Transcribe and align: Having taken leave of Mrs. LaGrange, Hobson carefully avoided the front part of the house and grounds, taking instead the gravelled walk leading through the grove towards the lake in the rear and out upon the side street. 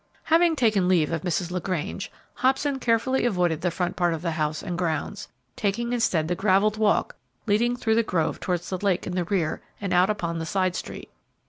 Having 0.23 0.55
taken 0.55 0.87
leave 0.87 1.11
of 1.11 1.21
Mrs. 1.21 1.51
LaGrange, 1.51 2.11
Hobson 2.33 2.79
carefully 2.79 3.23
avoided 3.23 3.61
the 3.61 3.69
front 3.69 3.95
part 3.95 4.15
of 4.15 4.23
the 4.23 4.31
house 4.31 4.63
and 4.63 4.75
grounds, 4.75 5.27
taking 5.55 5.93
instead 5.93 6.27
the 6.27 6.33
gravelled 6.33 6.77
walk 6.77 7.15
leading 7.45 7.75
through 7.77 7.93
the 7.93 8.01
grove 8.01 8.39
towards 8.39 8.67
the 8.71 8.79
lake 8.83 9.05
in 9.05 9.13
the 9.13 9.25
rear 9.25 9.61
and 9.79 9.93
out 9.93 10.09
upon 10.09 10.39
the 10.39 10.45
side 10.47 10.75
street. 10.75 11.11